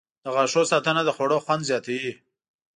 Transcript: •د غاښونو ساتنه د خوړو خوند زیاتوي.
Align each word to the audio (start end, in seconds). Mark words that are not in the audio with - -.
•د 0.23 0.25
غاښونو 0.35 0.69
ساتنه 0.71 1.01
د 1.05 1.09
خوړو 1.15 1.37
خوند 1.45 1.67
زیاتوي. 1.69 2.13